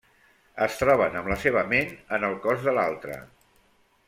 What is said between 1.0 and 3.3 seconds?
amb la seva ment en el cos de l'altre.